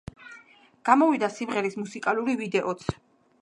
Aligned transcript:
გამოვიდა 0.89 1.29
სიმღერის 1.35 1.77
მუსიკალური 1.83 2.37
ვიდეოც. 2.41 2.89